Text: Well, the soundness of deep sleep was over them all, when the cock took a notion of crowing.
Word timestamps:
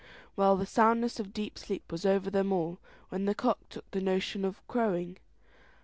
Well, 0.35 0.55
the 0.57 0.65
soundness 0.65 1.19
of 1.19 1.31
deep 1.31 1.59
sleep 1.59 1.91
was 1.91 2.07
over 2.07 2.31
them 2.31 2.51
all, 2.51 2.79
when 3.09 3.25
the 3.25 3.35
cock 3.35 3.59
took 3.69 3.85
a 3.95 4.01
notion 4.01 4.43
of 4.43 4.65
crowing. 4.67 5.17